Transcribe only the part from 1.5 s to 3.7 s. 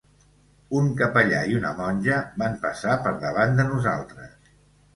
i una monja van passar per davant de